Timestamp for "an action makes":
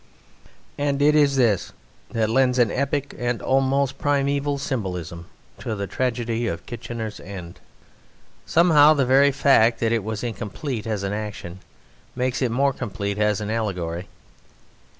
11.03-12.41